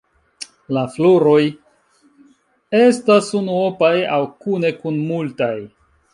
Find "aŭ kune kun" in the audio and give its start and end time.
4.17-5.01